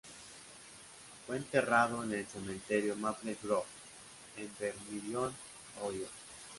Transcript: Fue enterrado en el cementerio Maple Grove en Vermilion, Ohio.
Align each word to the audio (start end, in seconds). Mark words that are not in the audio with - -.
Fue 1.27 1.37
enterrado 1.37 2.03
en 2.03 2.11
el 2.11 2.25
cementerio 2.25 2.95
Maple 2.95 3.37
Grove 3.43 3.65
en 4.37 4.49
Vermilion, 4.59 5.31
Ohio. 5.83 6.07